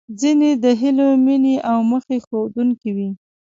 ځينې 0.19 0.49
د 0.63 0.65
هیلو، 0.81 1.07
مينې 1.25 1.55
او 1.69 1.77
موخې 1.89 2.17
ښودونکې 2.25 2.89
وې. 2.95 3.09